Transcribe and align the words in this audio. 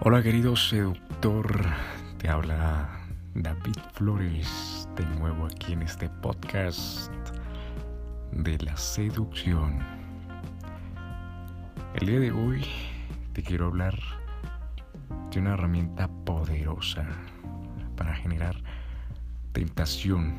Hola 0.00 0.22
querido 0.22 0.54
seductor, 0.54 1.60
te 2.18 2.28
habla 2.28 2.88
David 3.34 3.74
Flores 3.94 4.88
de 4.94 5.04
nuevo 5.04 5.46
aquí 5.46 5.72
en 5.72 5.82
este 5.82 6.08
podcast 6.08 7.12
de 8.30 8.58
la 8.58 8.76
seducción. 8.76 9.80
El 11.96 12.06
día 12.06 12.20
de 12.20 12.30
hoy 12.30 12.64
te 13.32 13.42
quiero 13.42 13.66
hablar 13.66 13.98
de 15.32 15.40
una 15.40 15.54
herramienta 15.54 16.06
poderosa 16.06 17.04
para 17.96 18.14
generar 18.14 18.54
tentación. 19.50 20.36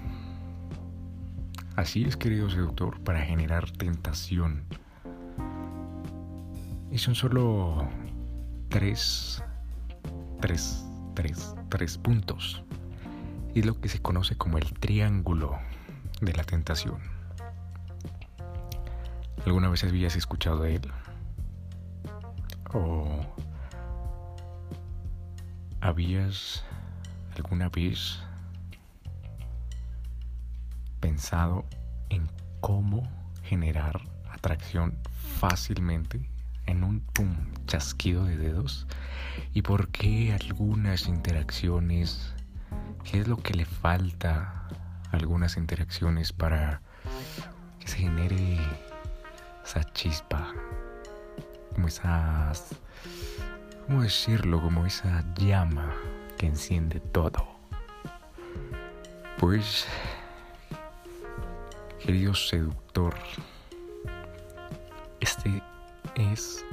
Así 1.75 2.05
es 2.05 2.15
querido 2.15 2.49
seductor, 2.49 2.97
para 3.01 3.19
generar 3.23 3.69
tentación. 3.71 4.63
Y 6.91 6.97
son 6.97 7.13
solo 7.13 7.89
tres 8.69 9.43
tres, 10.39 10.85
tres, 11.15 11.55
tres 11.69 11.97
puntos. 11.97 12.63
Es 13.55 13.65
lo 13.65 13.79
que 13.79 13.89
se 13.89 14.01
conoce 14.01 14.37
como 14.37 14.57
el 14.57 14.73
triángulo 14.73 15.57
de 16.21 16.33
la 16.33 16.43
tentación. 16.43 16.99
¿Alguna 19.45 19.69
vez 19.69 19.83
habías 19.83 20.15
escuchado 20.15 20.63
de 20.63 20.75
él? 20.75 20.91
¿O 22.73 23.25
habías 25.81 26.63
alguna 27.35 27.69
vez 27.69 28.19
pensado 30.99 31.65
en 32.09 32.29
cómo 32.59 33.09
generar 33.43 34.01
atracción 34.31 34.97
fácilmente 35.39 36.29
en 36.69 36.83
un 36.83 37.03
chasquido 37.65 38.25
de 38.25 38.37
dedos? 38.37 38.87
¿Y 39.53 39.61
por 39.61 39.89
qué 39.89 40.33
algunas 40.33 41.07
interacciones? 41.07 42.33
¿Qué 43.03 43.21
es 43.21 43.27
lo 43.27 43.37
que 43.37 43.53
le 43.53 43.65
falta 43.65 44.67
algunas 45.11 45.57
interacciones 45.57 46.33
para 46.33 46.81
que 47.79 47.87
se 47.87 47.97
genere 47.97 48.59
esa 49.63 49.83
chispa? 49.93 50.53
Como 51.73 51.87
esas... 51.87 52.75
¿Cómo 53.87 54.03
decirlo? 54.03 54.61
Como 54.61 54.85
esa 54.85 55.23
llama 55.35 55.93
que 56.37 56.45
enciende 56.45 56.99
todo. 56.99 57.47
Pues, 59.39 59.87
querido 61.99 62.35
seductor, 62.35 63.15
este 65.21 65.63
es 66.15 66.65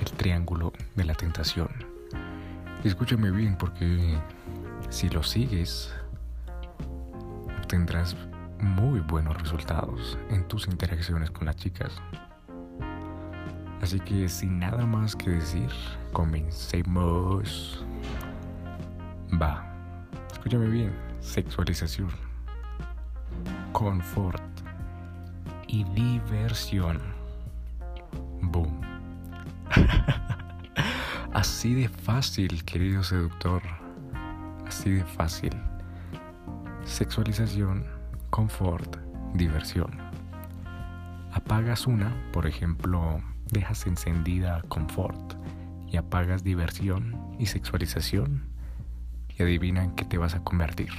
el 0.00 0.10
triángulo 0.12 0.72
de 0.94 1.04
la 1.04 1.14
tentación. 1.14 1.68
Escúchame 2.84 3.30
bien 3.30 3.56
porque 3.56 4.18
si 4.90 5.08
lo 5.08 5.22
sigues, 5.22 5.92
tendrás 7.68 8.16
muy 8.60 9.00
buenos 9.00 9.40
resultados 9.40 10.18
en 10.30 10.46
tus 10.48 10.66
interacciones 10.66 11.30
con 11.30 11.46
las 11.46 11.56
chicas. 11.56 11.92
Así 13.80 14.00
que 14.00 14.28
sin 14.28 14.58
nada 14.58 14.86
más 14.86 15.14
que 15.14 15.30
decir, 15.30 15.68
comencemos. 16.12 17.84
Va. 19.40 19.64
Escúchame 20.32 20.68
bien. 20.68 20.92
Sexualización. 21.20 22.10
Confort. 23.72 24.42
Y 25.66 25.84
diversión. 25.84 27.13
Boom. 28.50 28.80
Así 31.32 31.74
de 31.74 31.88
fácil, 31.88 32.64
querido 32.64 33.02
seductor. 33.02 33.62
Así 34.66 34.90
de 34.90 35.04
fácil. 35.04 35.52
Sexualización, 36.84 37.84
confort, 38.30 38.96
diversión. 39.34 39.98
Apagas 41.32 41.86
una, 41.86 42.14
por 42.32 42.46
ejemplo, 42.46 43.20
dejas 43.50 43.86
encendida 43.86 44.62
confort 44.68 45.34
y 45.88 45.96
apagas 45.96 46.44
diversión 46.44 47.34
y 47.38 47.46
sexualización 47.46 48.44
y 49.36 49.42
adivina 49.42 49.82
en 49.82 49.92
qué 49.92 50.04
te 50.04 50.18
vas 50.18 50.34
a 50.34 50.44
convertir. 50.44 50.90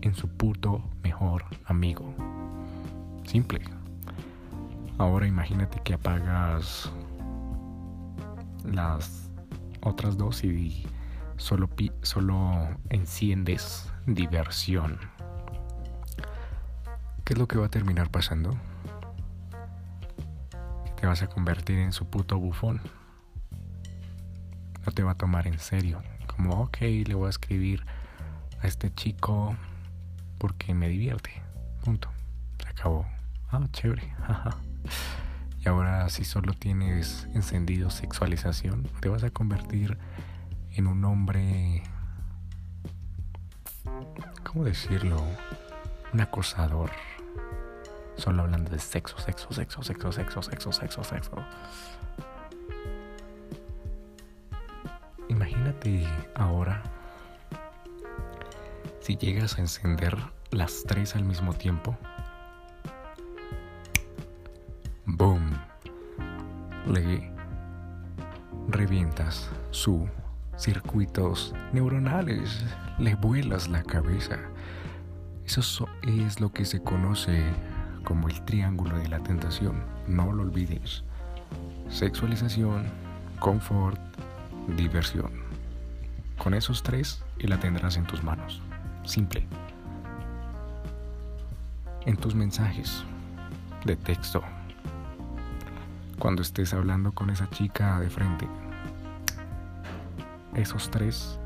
En 0.00 0.14
su 0.14 0.28
puto 0.28 0.88
mejor 1.02 1.44
amigo. 1.64 2.14
Simple. 3.24 3.75
Ahora 4.98 5.26
imagínate 5.26 5.80
que 5.82 5.94
apagas 5.94 6.90
las 8.64 9.30
otras 9.82 10.16
dos 10.16 10.42
y 10.44 10.86
solo, 11.36 11.68
solo 12.02 12.68
enciendes 12.90 13.92
diversión. 14.06 14.98
¿Qué 17.24 17.34
es 17.34 17.38
lo 17.38 17.46
que 17.46 17.58
va 17.58 17.66
a 17.66 17.70
terminar 17.70 18.10
pasando? 18.10 18.56
te 20.96 21.06
vas 21.06 21.22
a 21.22 21.28
convertir 21.28 21.78
en 21.78 21.92
su 21.92 22.06
puto 22.06 22.38
bufón. 22.38 22.80
No 24.84 24.92
te 24.92 25.02
va 25.02 25.12
a 25.12 25.14
tomar 25.14 25.46
en 25.46 25.58
serio. 25.58 26.02
Como, 26.26 26.62
ok, 26.62 26.78
le 26.80 27.14
voy 27.14 27.26
a 27.26 27.30
escribir 27.30 27.84
a 28.60 28.66
este 28.66 28.92
chico 28.92 29.54
porque 30.38 30.74
me 30.74 30.88
divierte. 30.88 31.30
Punto. 31.84 32.10
Se 32.62 32.68
acabó. 32.68 33.06
Ah, 33.50 33.64
chévere. 33.72 34.12
Y 35.64 35.68
ahora 35.68 36.08
si 36.08 36.24
solo 36.24 36.52
tienes 36.52 37.26
encendido 37.34 37.90
sexualización, 37.90 38.84
te 39.00 39.08
vas 39.08 39.24
a 39.24 39.30
convertir 39.30 39.98
en 40.72 40.86
un 40.86 41.04
hombre... 41.04 41.82
¿Cómo 44.44 44.64
decirlo? 44.64 45.22
Un 46.12 46.20
acosador. 46.20 46.90
Solo 48.16 48.42
hablando 48.42 48.70
de 48.70 48.78
sexo, 48.78 49.18
sexo, 49.18 49.52
sexo, 49.52 49.82
sexo, 49.82 50.12
sexo, 50.12 50.42
sexo, 50.42 50.72
sexo, 50.72 51.04
sexo. 51.04 51.32
Imagínate 55.28 56.06
ahora 56.34 56.82
si 59.00 59.16
llegas 59.16 59.58
a 59.58 59.60
encender 59.60 60.16
las 60.50 60.84
tres 60.86 61.14
al 61.14 61.24
mismo 61.24 61.52
tiempo 61.52 61.98
le 67.00 67.30
revientas 68.68 69.50
sus 69.70 70.02
circuitos 70.56 71.54
neuronales, 71.72 72.64
le 72.98 73.14
vuelas 73.14 73.68
la 73.68 73.82
cabeza. 73.82 74.38
Eso 75.44 75.86
es 76.02 76.40
lo 76.40 76.52
que 76.52 76.64
se 76.64 76.82
conoce 76.82 77.42
como 78.04 78.28
el 78.28 78.42
triángulo 78.44 78.98
de 78.98 79.08
la 79.08 79.20
tentación. 79.20 79.82
No 80.08 80.32
lo 80.32 80.42
olvides. 80.42 81.04
Sexualización, 81.88 82.84
confort, 83.40 84.00
diversión. 84.76 85.32
Con 86.38 86.54
esos 86.54 86.82
tres 86.82 87.22
y 87.38 87.46
la 87.46 87.60
tendrás 87.60 87.96
en 87.96 88.06
tus 88.06 88.22
manos. 88.22 88.62
Simple. 89.04 89.46
En 92.06 92.16
tus 92.16 92.34
mensajes 92.34 93.04
de 93.84 93.96
texto, 93.96 94.42
cuando 96.18 96.42
estés 96.42 96.72
hablando 96.74 97.12
con 97.12 97.30
esa 97.30 97.48
chica 97.50 98.00
de 98.00 98.10
frente. 98.10 98.48
Esos 100.54 100.90
tres 100.90 101.38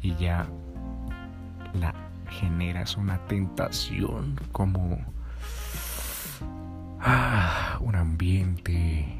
y 0.00 0.14
ya 0.16 0.46
la 1.74 1.94
generas 2.28 2.96
una 2.96 3.18
tentación 3.26 4.38
como 4.52 4.98
ah, 7.00 7.78
un 7.80 7.94
ambiente 7.94 9.18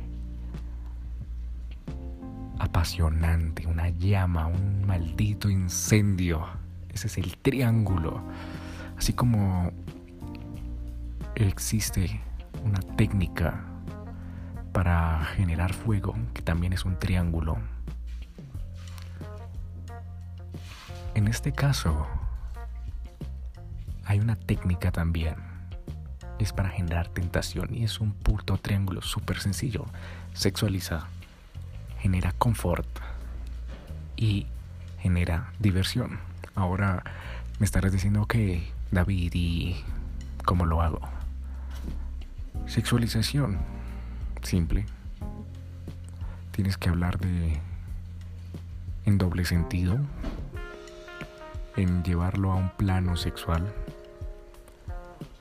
apasionante, 2.59 3.67
una 3.67 3.89
llama, 3.91 4.47
un 4.47 4.87
maldito 4.87 5.51
incendio. 5.51 6.47
Ese 6.91 7.07
es 7.07 7.19
el 7.19 7.37
triángulo. 7.39 8.23
Así 8.97 9.13
como 9.13 9.73
existe 11.35 12.21
una 12.65 12.81
técnica 12.97 13.72
para 14.73 15.25
generar 15.37 15.73
fuego, 15.75 16.17
que 16.35 16.43
también 16.43 16.73
es 16.73 16.85
un 16.85 16.99
triángulo. 16.99 17.59
En 21.15 21.29
este 21.29 21.53
caso, 21.53 22.07
hay 24.05 24.19
una 24.19 24.37
técnica 24.37 24.91
también. 24.91 25.37
Es 26.39 26.53
para 26.53 26.71
generar 26.71 27.09
tentación 27.09 27.75
y 27.75 27.85
es 27.85 28.01
un 28.01 28.13
puto 28.13 28.57
triángulo 28.57 29.03
súper 29.03 29.39
sencillo. 29.39 29.85
Sexualiza, 30.33 31.07
genera 32.01 32.33
confort 32.33 32.89
y 34.17 34.47
genera 35.01 35.53
diversión. 35.59 36.19
Ahora 36.55 37.05
me 37.59 37.67
estarás 37.67 37.93
diciendo, 37.93 38.27
que 38.27 38.73
David, 38.91 39.33
¿y 39.35 39.85
cómo 40.45 40.65
lo 40.65 40.81
hago? 40.81 41.01
Sexualización 42.67 43.82
simple. 44.43 44.85
tienes 46.53 46.77
que 46.77 46.91
hablar 46.91 47.19
de 47.19 47.61
en 49.05 49.19
doble 49.19 49.45
sentido, 49.45 49.99
en 51.77 52.03
llevarlo 52.05 52.53
a 52.53 52.57
un 52.57 52.71
plano 52.71 53.17
sexual. 53.17 53.73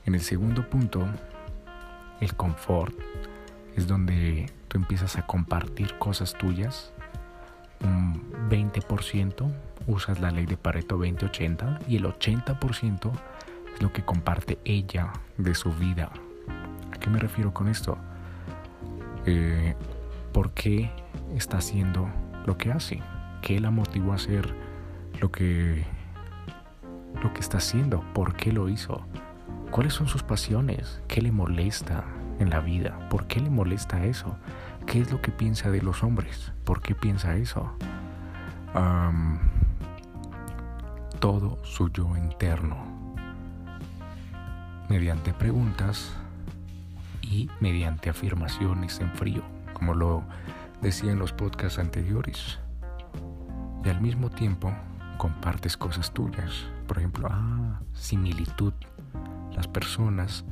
En 0.04 0.14
el 0.14 0.20
segundo 0.20 0.68
punto, 0.68 1.06
el 2.20 2.34
confort 2.34 2.94
es 3.76 3.86
donde 3.86 4.50
tú 4.68 4.78
empiezas 4.78 5.16
a 5.16 5.26
compartir 5.26 5.96
cosas 5.98 6.34
tuyas. 6.34 6.92
Un 7.84 8.22
20% 8.48 9.52
usas 9.86 10.20
la 10.20 10.30
ley 10.30 10.46
de 10.46 10.56
Pareto 10.56 10.96
2080 10.96 11.80
y 11.88 11.96
el 11.96 12.04
80% 12.04 13.12
es 13.74 13.82
lo 13.82 13.92
que 13.92 14.04
comparte 14.04 14.58
ella 14.64 15.12
de 15.38 15.54
su 15.54 15.72
vida. 15.72 16.10
¿A 16.92 16.98
qué 16.98 17.10
me 17.10 17.18
refiero 17.18 17.52
con 17.52 17.68
esto? 17.68 17.98
Eh, 19.26 19.74
¿Por 20.32 20.52
qué 20.52 20.90
está 21.36 21.58
haciendo 21.58 22.08
lo 22.46 22.56
que 22.56 22.72
hace? 22.72 23.00
¿Qué 23.42 23.60
la 23.60 23.70
motivó 23.70 24.12
a 24.12 24.16
hacer 24.16 24.54
lo 25.20 25.30
que, 25.30 25.84
lo 27.22 27.32
que 27.32 27.40
está 27.40 27.58
haciendo? 27.58 28.02
¿Por 28.14 28.34
qué 28.34 28.52
lo 28.52 28.68
hizo? 28.68 29.04
¿Cuáles 29.70 29.94
son 29.94 30.06
sus 30.06 30.22
pasiones? 30.22 31.00
¿Qué 31.08 31.20
le 31.22 31.32
molesta 31.32 32.04
en 32.38 32.50
la 32.50 32.60
vida? 32.60 33.08
¿Por 33.08 33.26
qué 33.26 33.40
le 33.40 33.50
molesta 33.50 34.04
eso? 34.04 34.36
¿Qué 34.86 35.00
es 35.00 35.12
lo 35.12 35.20
que 35.20 35.30
piensa 35.30 35.70
de 35.70 35.82
los 35.82 36.02
hombres? 36.02 36.52
¿Por 36.64 36.80
qué 36.80 36.94
piensa 36.94 37.36
eso? 37.36 37.72
todo 41.20 41.58
su 41.62 41.90
yo 41.90 42.16
interno. 42.16 42.76
Mediante 44.88 45.32
preguntas 45.34 46.16
y 47.22 47.48
mediante 47.60 48.10
afirmaciones 48.10 49.00
en 49.00 49.10
frío, 49.12 49.42
como 49.72 49.94
lo 49.94 50.24
decía 50.82 51.12
en 51.12 51.18
los 51.18 51.32
podcasts 51.32 51.78
anteriores. 51.78 52.58
Y 53.84 53.88
al 53.88 54.00
mismo 54.00 54.30
tiempo 54.30 54.72
compartes 55.16 55.76
cosas 55.76 56.12
tuyas. 56.12 56.66
Por 56.86 56.98
ejemplo, 56.98 57.28
ah, 57.30 57.80
similitud. 57.94 58.74
Las 59.54 59.68
personas 59.68 60.44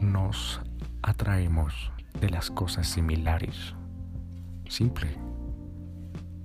nos 0.00 0.60
atraemos 1.02 1.90
de 2.20 2.30
las 2.30 2.50
cosas 2.50 2.86
similares. 2.86 3.74
Simple. 4.68 5.16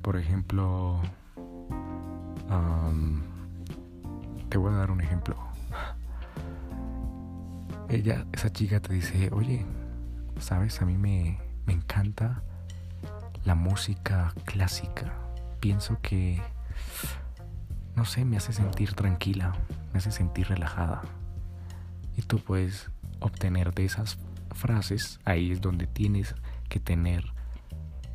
Por 0.01 0.17
ejemplo, 0.17 0.99
te 4.49 4.57
voy 4.57 4.73
a 4.73 4.77
dar 4.77 4.91
un 4.91 5.01
ejemplo. 5.01 5.50
Ella, 7.91 8.25
esa 8.31 8.49
chica 8.53 8.79
te 8.79 8.93
dice, 8.93 9.29
oye, 9.33 9.65
sabes, 10.39 10.81
a 10.81 10.85
mí 10.85 10.97
me, 10.97 11.37
me 11.65 11.73
encanta 11.73 12.41
la 13.43 13.53
música 13.53 14.33
clásica. 14.45 15.11
Pienso 15.59 15.99
que, 16.01 16.41
no 17.97 18.05
sé, 18.05 18.23
me 18.23 18.37
hace 18.37 18.53
sentir 18.53 18.93
tranquila, 18.93 19.51
me 19.91 19.99
hace 19.99 20.13
sentir 20.13 20.47
relajada. 20.47 21.01
Y 22.15 22.21
tú 22.21 22.39
puedes 22.39 22.89
obtener 23.19 23.73
de 23.73 23.83
esas 23.83 24.17
frases, 24.55 25.19
ahí 25.25 25.51
es 25.51 25.59
donde 25.59 25.85
tienes 25.85 26.33
que 26.69 26.79
tener 26.79 27.33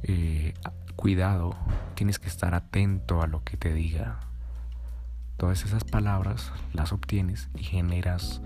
eh, 0.04 0.54
cuidado, 0.96 1.54
tienes 1.94 2.18
que 2.18 2.28
estar 2.28 2.54
atento 2.54 3.20
a 3.20 3.26
lo 3.26 3.44
que 3.44 3.58
te 3.58 3.74
diga. 3.74 4.20
Todas 5.36 5.66
esas 5.66 5.84
palabras 5.84 6.50
las 6.72 6.94
obtienes 6.94 7.50
y 7.56 7.62
generas 7.62 8.40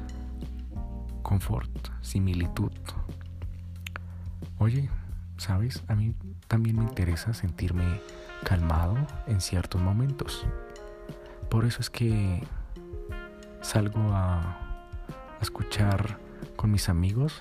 confort, 1.23 1.71
similitud. 2.01 2.73
Oye, 4.59 4.91
¿sabes? 5.37 5.83
A 5.89 5.95
mí 5.95 6.15
también 6.49 6.77
me 6.77 6.85
interesa 6.85 7.33
sentirme 7.33 8.01
calmado 8.45 8.97
en 9.27 9.41
ciertos 9.41 9.81
momentos. 9.81 10.47
Por 11.49 11.65
eso 11.65 11.81
es 11.81 11.91
que 11.91 12.43
salgo 13.61 14.01
a, 14.13 14.57
escuchar 15.41 16.19
con 16.57 16.71
mis 16.71 16.91
amigos 16.91 17.41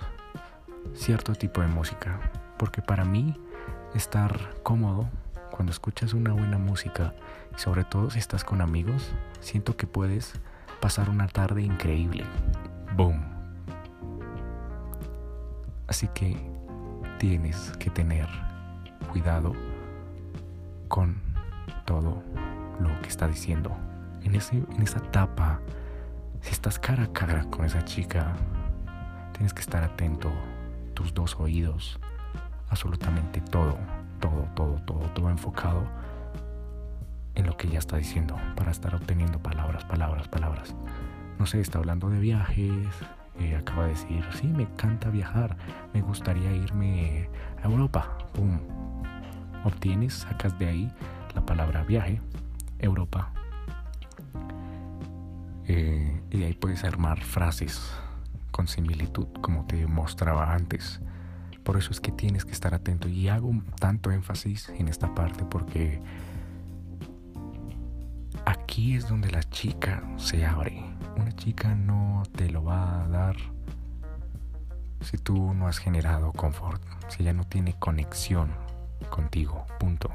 cierto 0.93 1.33
tipo 1.33 1.61
de 1.61 1.67
música. 1.67 2.19
Porque 2.57 2.81
para 2.81 3.03
mí 3.03 3.35
estar 3.93 4.55
cómodo 4.63 5.09
cuando 5.51 5.71
escuchas 5.71 6.13
una 6.13 6.31
buena 6.31 6.57
música 6.57 7.13
y 7.55 7.59
sobre 7.59 7.83
todo 7.83 8.09
si 8.09 8.19
estás 8.19 8.43
con 8.43 8.61
amigos, 8.61 9.11
siento 9.41 9.75
que 9.75 9.87
puedes 9.87 10.33
pasar 10.79 11.09
una 11.09 11.27
tarde 11.27 11.61
increíble. 11.61 12.23
Boom. 12.95 13.28
Así 15.89 16.07
que 16.09 16.37
tienes 17.17 17.71
que 17.79 17.89
tener 17.89 18.27
cuidado 19.11 19.53
con 20.87 21.19
todo 21.85 22.21
lo 22.79 23.01
que 23.01 23.07
está 23.07 23.27
diciendo. 23.27 23.75
En, 24.21 24.35
ese, 24.35 24.57
en 24.57 24.81
esa 24.83 24.99
etapa, 24.99 25.59
si 26.41 26.51
estás 26.51 26.77
cara 26.77 27.05
a 27.05 27.11
cara 27.11 27.43
con 27.45 27.65
esa 27.65 27.83
chica, 27.83 28.33
tienes 29.33 29.51
que 29.51 29.61
estar 29.61 29.83
atento, 29.83 30.31
tus 30.93 31.11
dos 31.11 31.35
oídos, 31.39 31.99
absolutamente 32.69 33.41
todo, 33.41 33.75
todo, 34.19 34.47
todo, 34.55 34.79
todo, 34.85 34.99
todo 35.09 35.29
enfocado 35.31 35.83
en 37.33 37.47
lo 37.47 37.57
que 37.57 37.65
ella 37.65 37.79
está 37.79 37.97
diciendo 37.97 38.35
para 38.55 38.69
estar 38.69 38.93
obteniendo 38.93 39.39
palabras, 39.39 39.85
palabras, 39.85 40.27
palabras. 40.27 40.75
No 41.39 41.47
sé, 41.47 41.61
está 41.61 41.79
hablando 41.79 42.09
de 42.09 42.19
viajes, 42.19 42.85
eh, 43.39 43.55
acaba 43.55 43.83
de 43.83 43.89
decir, 43.89 44.23
sí, 44.33 44.47
me 44.47 44.63
encanta 44.63 45.09
viajar, 45.09 45.57
me 45.93 46.01
gustaría 46.01 46.51
irme 46.51 47.29
a 47.63 47.67
Europa. 47.67 48.17
Obtienes, 49.63 50.13
sacas 50.13 50.57
de 50.59 50.67
ahí 50.67 50.91
la 51.35 51.45
palabra 51.45 51.83
viaje, 51.83 52.21
Europa. 52.79 53.31
Eh, 55.67 56.21
y 56.31 56.43
ahí 56.43 56.53
puedes 56.53 56.83
armar 56.83 57.21
frases 57.21 57.91
con 58.51 58.67
similitud, 58.67 59.27
como 59.41 59.65
te 59.65 59.85
mostraba 59.87 60.53
antes. 60.53 60.99
Por 61.63 61.77
eso 61.77 61.91
es 61.91 62.01
que 62.01 62.11
tienes 62.11 62.45
que 62.45 62.51
estar 62.51 62.73
atento 62.73 63.07
y 63.07 63.27
hago 63.27 63.51
tanto 63.79 64.11
énfasis 64.11 64.69
en 64.69 64.87
esta 64.87 65.13
parte 65.13 65.45
porque 65.45 66.01
es 68.87 69.09
donde 69.09 69.29
la 69.29 69.43
chica 69.43 70.01
se 70.17 70.45
abre. 70.45 70.81
Una 71.17 71.33
chica 71.35 71.75
no 71.75 72.23
te 72.35 72.49
lo 72.49 72.63
va 72.63 73.03
a 73.03 73.07
dar 73.09 73.35
si 75.01 75.17
tú 75.17 75.53
no 75.53 75.67
has 75.67 75.79
generado 75.79 76.31
confort, 76.31 76.81
si 77.09 77.23
ella 77.23 77.33
no 77.33 77.43
tiene 77.43 77.73
conexión 77.77 78.51
contigo, 79.09 79.65
punto. 79.79 80.09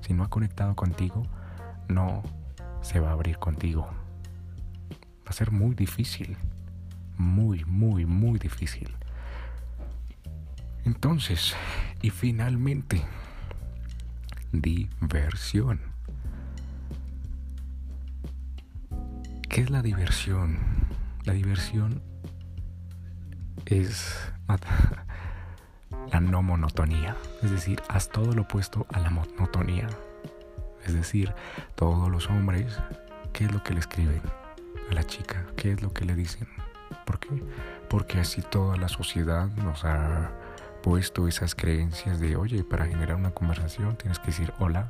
Si 0.00 0.14
no 0.14 0.24
ha 0.24 0.28
conectado 0.30 0.74
contigo, 0.74 1.22
no 1.88 2.24
se 2.80 2.98
va 2.98 3.10
a 3.10 3.12
abrir 3.12 3.38
contigo. 3.38 3.88
Va 5.24 5.30
a 5.30 5.32
ser 5.32 5.52
muy 5.52 5.76
difícil, 5.76 6.36
muy, 7.16 7.64
muy, 7.66 8.04
muy 8.04 8.40
difícil. 8.40 8.96
Entonces, 10.84 11.54
y 12.00 12.10
finalmente, 12.10 13.04
diversión. 14.50 15.91
¿Qué 19.52 19.60
es 19.60 19.68
la 19.68 19.82
diversión? 19.82 20.56
La 21.24 21.34
diversión 21.34 22.00
es 23.66 24.18
la 26.10 26.20
no 26.20 26.42
monotonía, 26.42 27.18
es 27.42 27.50
decir, 27.50 27.82
haz 27.90 28.08
todo 28.08 28.32
lo 28.32 28.42
opuesto 28.42 28.86
a 28.94 29.00
la 29.00 29.10
monotonía. 29.10 29.88
Es 30.86 30.94
decir, 30.94 31.34
todos 31.74 32.10
los 32.10 32.30
hombres, 32.30 32.78
¿qué 33.34 33.44
es 33.44 33.52
lo 33.52 33.62
que 33.62 33.74
le 33.74 33.80
escriben 33.80 34.22
a 34.90 34.94
la 34.94 35.04
chica? 35.04 35.44
¿Qué 35.54 35.72
es 35.72 35.82
lo 35.82 35.92
que 35.92 36.06
le 36.06 36.14
dicen? 36.14 36.48
¿Por 37.04 37.18
qué? 37.18 37.28
Porque 37.90 38.20
así 38.20 38.40
toda 38.40 38.78
la 38.78 38.88
sociedad 38.88 39.48
nos 39.48 39.84
ha 39.84 40.32
puesto 40.82 41.28
esas 41.28 41.54
creencias 41.54 42.20
de, 42.20 42.36
oye, 42.36 42.64
para 42.64 42.86
generar 42.86 43.16
una 43.16 43.32
conversación 43.32 43.98
tienes 43.98 44.18
que 44.18 44.28
decir, 44.28 44.50
hola, 44.60 44.88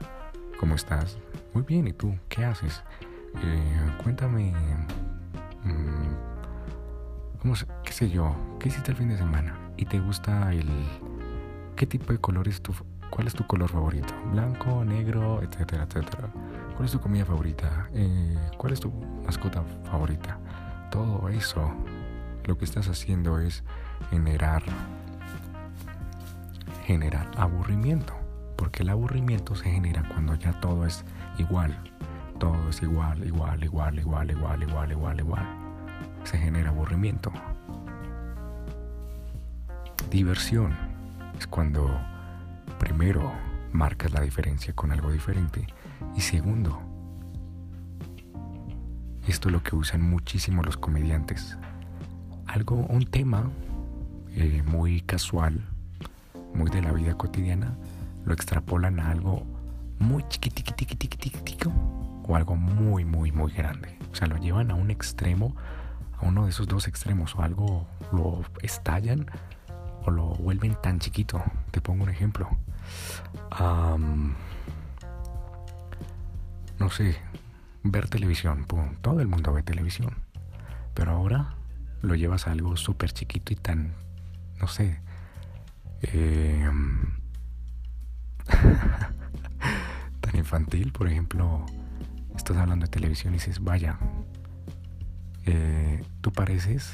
¿cómo 0.61 0.77
estás? 0.77 1.19
Muy 1.53 1.65
bien, 1.65 1.89
¿y 1.89 1.93
tú? 1.93 2.17
¿Qué 2.29 2.45
haces? 2.45 2.85
Eh, 3.37 3.93
cuéntame, 4.03 4.53
mm, 5.65 6.15
¿cómo, 7.41 7.55
qué 7.85 7.93
sé 7.93 8.11
yo, 8.11 8.35
qué 8.59 8.69
hiciste 8.69 8.91
el 8.91 8.97
fin 8.97 9.09
de 9.09 9.17
semana? 9.17 9.57
¿Y 9.77 9.87
te 9.87 9.99
gusta 10.01 10.53
el, 10.53 10.69
qué 11.77 11.87
tipo 11.87 12.13
de 12.13 12.19
color 12.19 12.49
es 12.49 12.63
tu, 12.63 12.73
cuál 13.11 13.27
es 13.27 13.35
tu 13.35 13.47
color 13.47 13.71
favorito? 13.71 14.15
Blanco, 14.33 14.85
negro, 14.85 15.43
etcétera, 15.43 15.85
etcétera. 15.85 16.29
¿Cuál 16.75 16.87
es 16.87 16.93
tu 16.93 17.01
comida 17.01 17.25
favorita? 17.25 17.89
Eh, 17.95 18.37
¿Cuál 18.57 18.73
es 18.73 18.81
tu 18.81 18.91
mascota 19.25 19.63
favorita? 19.85 20.39
Todo 20.91 21.29
eso, 21.29 21.73
lo 22.45 22.57
que 22.59 22.65
estás 22.65 22.89
haciendo 22.89 23.39
es 23.39 23.63
generar 24.11 24.63
generar 26.85 27.31
aburrimiento, 27.37 28.15
porque 28.57 28.83
el 28.83 28.91
aburrimiento 28.91 29.55
se 29.55 29.71
genera 29.71 30.03
cuando 30.09 30.35
ya 30.35 30.53
todo 30.61 30.85
es 30.85 31.05
igual, 31.39 31.77
todo 32.43 32.71
es 32.71 32.83
igual, 32.83 33.25
igual, 33.25 33.63
igual, 33.63 33.97
igual, 34.01 34.29
igual, 34.33 34.63
igual, 34.65 34.91
igual, 34.91 35.21
igual. 35.21 35.47
Se 36.25 36.37
genera 36.37 36.71
aburrimiento. 36.71 37.33
Diversión 40.11 40.77
es 41.39 41.47
cuando 41.47 41.89
primero, 42.81 43.33
marcas 43.71 44.13
la 44.13 44.23
diferencia 44.23 44.75
con 44.75 44.91
algo 44.91 45.13
diferente. 45.13 45.69
Y 46.17 46.21
segundo, 46.23 46.81
esto 49.29 49.49
es 49.49 49.53
lo 49.53 49.63
que 49.63 49.77
usan 49.77 50.03
muchísimo 50.03 50.65
los 50.65 50.77
comediantes. 50.77 51.57
Algo, 52.49 52.75
un 52.75 53.07
tema 53.07 53.53
eh, 54.35 54.65
muy 54.67 55.03
casual, 55.03 55.65
muy 56.55 56.73
de 56.73 56.83
la 56.83 56.91
vida 56.91 57.15
cotidiana, 57.15 57.77
lo 58.25 58.35
extrapolan 58.35 58.99
a 58.99 59.13
algo 59.13 59.47
muy 60.01 60.25
chiquitico 60.27 61.71
o 62.27 62.37
algo 62.37 62.57
muy, 62.57 63.05
muy, 63.05 63.33
muy 63.33 63.53
grande. 63.53 63.99
O 64.13 64.15
sea, 64.15 64.27
lo 64.29 64.37
llevan 64.37 64.71
a 64.71 64.75
un 64.75 64.91
extremo, 64.91 65.57
a 66.19 66.27
uno 66.27 66.45
de 66.45 66.51
esos 66.51 66.67
dos 66.69 66.89
extremos, 66.89 67.35
o 67.35 67.43
algo 67.43 67.87
lo 68.13 68.43
estallan 68.63 69.27
o 70.05 70.11
lo 70.11 70.29
vuelven 70.35 70.77
tan 70.83 70.99
chiquito. 70.99 71.43
Te 71.71 71.81
pongo 71.81 72.05
un 72.05 72.11
ejemplo. 72.11 72.49
no 76.79 76.91
sé, 76.91 77.17
ver 77.85 78.09
televisión, 78.09 78.67
todo 79.01 79.21
el 79.21 79.29
mundo 79.29 79.53
ve 79.53 79.63
televisión. 79.63 80.15
Pero 80.95 81.13
ahora 81.13 81.55
lo 82.03 82.15
llevas 82.15 82.47
a 82.47 82.53
algo 82.53 82.77
súper 82.77 83.13
chiquito 83.13 83.53
y 83.53 83.57
tan, 83.57 83.95
no 84.61 84.69
sé, 84.69 85.01
eh, 86.03 86.69
tan 90.21 90.37
infantil, 90.37 90.93
por 90.93 91.09
ejemplo, 91.09 91.65
estás 92.37 92.57
hablando 92.57 92.87
de 92.87 92.91
televisión 92.91 93.35
y 93.35 93.39
dices, 93.39 93.63
vaya, 93.63 93.99
eh, 95.47 96.03
tú 96.21 96.33
pareces, 96.33 96.93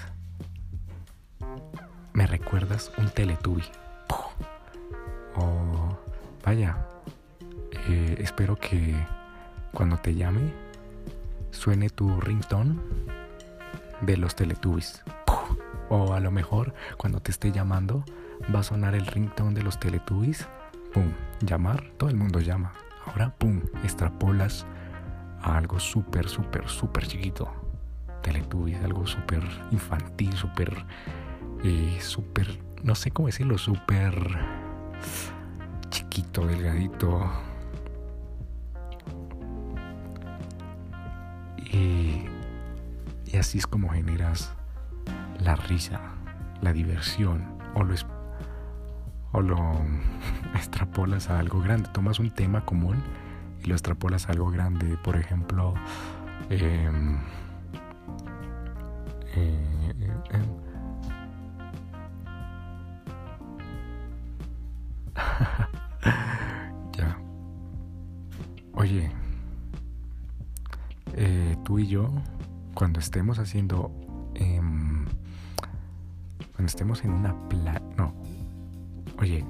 me 2.12 2.26
recuerdas 2.26 2.92
un 2.99 3.11
Teletubby. 3.11 3.64
O, 5.37 5.97
vaya, 6.45 6.76
eh, 7.88 8.16
espero 8.18 8.57
que 8.57 8.95
cuando 9.73 9.99
te 9.99 10.14
llame 10.14 10.52
suene 11.50 11.90
tu 11.90 12.21
ringtone 12.21 12.76
de 14.00 14.16
los 14.16 14.35
Teletubbies. 14.35 15.02
O 15.90 16.12
a 16.12 16.21
lo 16.21 16.30
mejor 16.30 16.75
cuando 16.97 17.21
te 17.21 17.30
esté 17.30 17.52
llamando 17.52 18.04
va 18.54 18.61
a 18.61 18.62
sonar 18.62 18.95
el 18.95 19.07
ringtone 19.07 19.54
de 19.54 19.62
los 19.62 19.78
Teletubbies. 19.78 20.47
Pum, 20.92 21.12
llamar, 21.40 21.85
todo 21.97 22.11
el 22.11 22.16
mundo 22.16 22.40
llama. 22.40 22.73
Ahora, 23.07 23.35
pum, 23.37 23.62
extrapolas 23.85 24.66
a 25.42 25.57
algo 25.57 25.78
súper, 25.78 26.28
súper, 26.28 26.68
súper 26.68 27.07
chiquito. 27.07 27.49
Teletubbies, 28.23 28.83
algo 28.83 29.07
súper 29.07 29.42
infantil, 29.71 30.33
súper, 30.35 30.85
eh, 31.64 31.99
súper, 32.00 32.59
no 32.83 32.95
sé 32.95 33.11
cómo 33.11 33.28
decirlo, 33.28 33.59
súper 33.59 34.14
chiquito, 35.90 36.47
delgadito. 36.47 37.30
Y, 41.73 42.25
y 43.26 43.37
así 43.37 43.59
es 43.59 43.66
como 43.66 43.90
generas 43.90 44.52
la 45.38 45.54
risa, 45.54 46.00
la 46.61 46.73
diversión 46.73 47.45
o 47.75 47.85
lo 47.85 47.95
o 49.33 49.42
lo 49.42 49.59
extrapolas 50.54 51.30
a 51.30 51.38
algo 51.38 51.61
grande. 51.61 51.88
Tomas 51.92 52.18
un 52.18 52.30
tema 52.30 52.64
común 52.64 53.02
y 53.62 53.67
lo 53.67 53.75
extrapolas 53.75 54.29
algo 54.29 54.50
grande. 54.50 54.97
Por 55.05 55.17
ejemplo, 55.17 55.75
em, 56.50 57.19
eh, 59.35 59.95
em, 60.31 60.47
ya. 66.97 67.19
Oye, 68.75 69.11
eh, 71.15 71.57
tú 71.65 71.79
y 71.79 71.87
yo, 71.88 72.11
cuando 72.75 73.00
estemos 73.00 73.38
haciendo... 73.38 73.91
Em, 74.35 75.07
cuando 76.55 76.67
estemos 76.67 77.05
en 77.05 77.12
una 77.12 77.35
playa... 77.49 77.83
No, 77.97 78.12
Oye, 79.21 79.45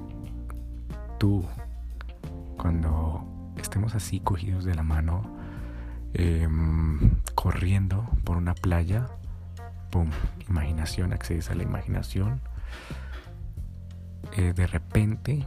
tú, 1.19 1.45
cuando 2.57 3.18
estemos 3.69 3.95
así 3.95 4.19
cogidos 4.21 4.65
de 4.65 4.75
la 4.75 4.83
mano, 4.83 5.23
em, 6.15 7.21
corriendo 7.35 8.09
por 8.25 8.39
una 8.39 8.55
playa, 8.55 9.09
¡pum! 9.91 10.09
Imaginación, 10.49 11.13
accedes 11.13 11.51
a 11.51 11.55
la 11.55 11.65
imaginación. 11.65 12.41
Eh, 14.39 14.55
de 14.55 14.67
repente 14.67 15.47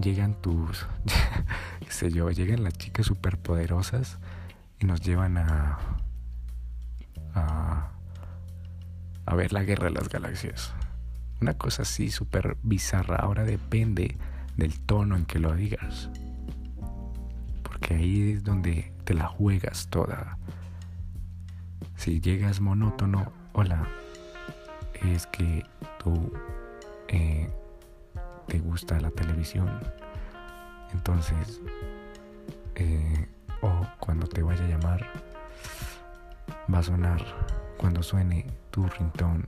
llegan 0.00 0.40
tus, 0.40 0.86
qué 1.80 1.90
sé 1.90 2.12
yo, 2.12 2.30
llegan 2.30 2.62
las 2.62 2.74
chicas 2.74 3.06
superpoderosas 3.06 4.18
y 4.78 4.86
nos 4.86 5.00
llevan 5.00 5.36
a, 5.36 5.78
a, 7.34 7.90
a 9.26 9.34
ver 9.34 9.52
la 9.52 9.64
guerra 9.64 9.86
de 9.86 9.94
las 9.94 10.08
galaxias. 10.08 10.72
Una 11.40 11.54
cosa 11.54 11.82
así 11.82 12.12
súper 12.12 12.56
bizarra. 12.62 13.16
Ahora 13.16 13.42
depende 13.42 14.16
del 14.56 14.78
tono 14.78 15.16
en 15.16 15.24
que 15.24 15.40
lo 15.40 15.54
digas. 15.56 16.08
Porque 17.78 17.94
ahí 17.94 18.32
es 18.32 18.42
donde 18.42 18.90
te 19.04 19.12
la 19.12 19.26
juegas 19.26 19.88
toda. 19.88 20.38
Si 21.94 22.22
llegas 22.22 22.58
monótono, 22.58 23.30
hola, 23.52 23.86
es 24.94 25.26
que 25.26 25.62
tú 26.02 26.32
eh, 27.08 27.50
te 28.46 28.60
gusta 28.60 28.98
la 28.98 29.10
televisión. 29.10 29.68
Entonces, 30.94 31.60
eh, 32.76 33.28
o 33.60 33.86
cuando 34.00 34.26
te 34.26 34.42
vaya 34.42 34.64
a 34.64 34.68
llamar, 34.68 35.06
va 36.72 36.78
a 36.78 36.82
sonar 36.82 37.22
cuando 37.76 38.02
suene 38.02 38.46
tu 38.70 38.88
rintón 38.88 39.44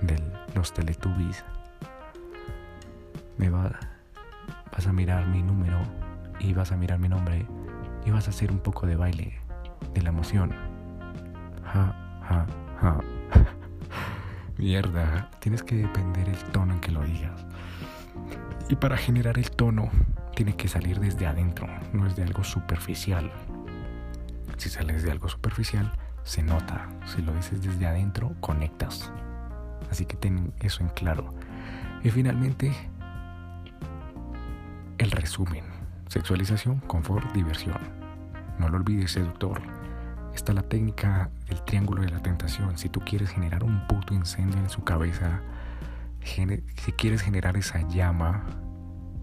de 0.00 0.16
los 0.54 0.72
Teletubbies. 0.72 1.44
Me 3.36 3.50
va, 3.50 3.78
vas 4.72 4.86
a 4.86 4.94
mirar 4.94 5.26
mi 5.26 5.42
número 5.42 5.78
y 6.40 6.54
vas 6.54 6.72
a 6.72 6.78
mirar 6.78 6.98
mi 6.98 7.10
nombre 7.10 7.46
y 8.06 8.10
vas 8.10 8.28
a 8.28 8.30
hacer 8.30 8.50
un 8.52 8.60
poco 8.60 8.86
de 8.86 8.96
baile 8.96 9.34
de 9.92 10.02
la 10.02 10.10
emoción. 10.10 10.54
Ja, 11.64 11.94
ja, 12.22 12.46
ja. 12.80 13.00
Mierda, 14.58 15.28
tienes 15.40 15.62
que 15.62 15.74
depender 15.74 16.28
el 16.28 16.42
tono 16.52 16.74
en 16.74 16.80
que 16.80 16.92
lo 16.92 17.02
digas. 17.02 17.44
Y 18.68 18.76
para 18.76 18.96
generar 18.96 19.38
el 19.38 19.50
tono, 19.50 19.90
tiene 20.34 20.56
que 20.56 20.68
salir 20.68 21.00
desde 21.00 21.26
adentro, 21.26 21.68
no 21.92 22.06
es 22.06 22.16
de 22.16 22.22
algo 22.22 22.44
superficial. 22.44 23.30
Si 24.56 24.70
sales 24.70 25.02
de 25.02 25.10
algo 25.10 25.28
superficial, 25.28 25.92
se 26.22 26.42
nota. 26.42 26.88
Si 27.06 27.22
lo 27.22 27.32
dices 27.32 27.62
desde 27.62 27.86
adentro, 27.86 28.34
conectas. 28.40 29.12
Así 29.90 30.06
que 30.06 30.16
ten 30.16 30.52
eso 30.60 30.82
en 30.82 30.88
claro. 30.90 31.34
Y 32.02 32.10
finalmente, 32.10 32.72
el 34.98 35.10
resumen. 35.10 35.85
Sexualización, 36.08 36.80
confort, 36.80 37.32
diversión. 37.32 37.78
No 38.58 38.68
lo 38.68 38.76
olvides, 38.76 39.12
seductor. 39.12 39.60
Está 40.34 40.52
la 40.52 40.62
técnica 40.62 41.30
del 41.48 41.62
triángulo 41.64 42.02
de 42.02 42.10
la 42.10 42.22
tentación. 42.22 42.76
Si 42.78 42.88
tú 42.88 43.00
quieres 43.00 43.30
generar 43.30 43.64
un 43.64 43.86
puto 43.86 44.14
incendio 44.14 44.58
en 44.58 44.68
su 44.68 44.84
cabeza, 44.84 45.40
si 46.22 46.92
quieres 46.92 47.22
generar 47.22 47.56
esa 47.56 47.86
llama, 47.88 48.44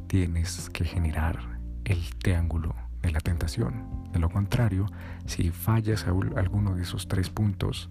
tienes 0.07 0.69
que 0.69 0.85
generar 0.85 1.39
el 1.85 2.15
triángulo 2.15 2.75
de 3.01 3.11
la 3.11 3.19
tentación. 3.19 4.03
De 4.11 4.19
lo 4.19 4.29
contrario, 4.29 4.87
si 5.25 5.51
fallas 5.51 6.05
a 6.07 6.11
alguno 6.11 6.75
de 6.75 6.83
esos 6.83 7.07
tres 7.07 7.29
puntos, 7.29 7.89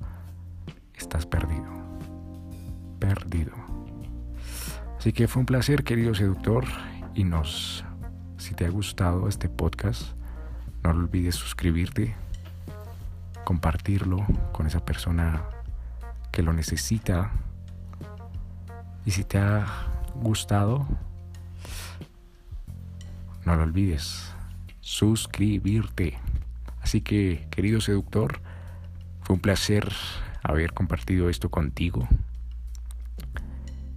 estás 0.94 1.26
perdido 1.26 1.82
perdido. 3.02 3.52
Así 4.96 5.12
que 5.12 5.26
fue 5.26 5.40
un 5.40 5.46
placer, 5.46 5.82
querido 5.82 6.14
seductor, 6.14 6.64
y 7.14 7.24
nos, 7.24 7.84
si 8.42 8.54
te 8.54 8.66
ha 8.66 8.70
gustado 8.70 9.28
este 9.28 9.48
podcast, 9.48 10.02
no 10.82 10.90
olvides 10.90 11.36
suscribirte, 11.36 12.16
compartirlo 13.44 14.26
con 14.50 14.66
esa 14.66 14.84
persona 14.84 15.44
que 16.32 16.42
lo 16.42 16.52
necesita. 16.52 17.30
Y 19.04 19.12
si 19.12 19.22
te 19.22 19.38
ha 19.38 19.64
gustado, 20.16 20.88
no 23.44 23.54
lo 23.54 23.62
olvides, 23.62 24.32
suscribirte. 24.80 26.18
Así 26.80 27.00
que, 27.00 27.46
querido 27.48 27.80
seductor, 27.80 28.40
fue 29.20 29.34
un 29.34 29.40
placer 29.40 29.92
haber 30.42 30.72
compartido 30.72 31.30
esto 31.30 31.48
contigo 31.48 32.08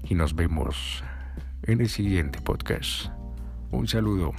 y 0.04 0.14
nos 0.14 0.36
vemos 0.36 1.04
en 1.64 1.82
el 1.82 1.90
siguiente 1.90 2.40
podcast. 2.42 3.15
Un 3.76 3.88
saludo. 3.90 4.32